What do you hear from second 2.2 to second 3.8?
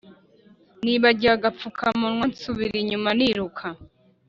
nsubira inyuma niruka